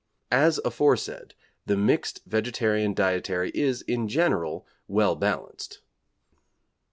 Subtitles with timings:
[0.31, 1.35] As aforesaid,
[1.67, 5.81] the mixed vegetarian dietary is, in general, well balanced.